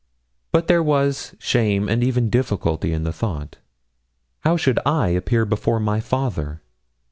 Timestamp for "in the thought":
2.91-3.59